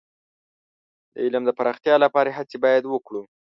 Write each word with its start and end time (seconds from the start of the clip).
د 1.13 1.15
علم 1.25 1.43
د 1.45 1.51
پراختیا 1.57 1.95
لپاره 2.05 2.29
هڅې 2.37 2.57
باید 2.65 2.83
وکړو. 2.87 3.21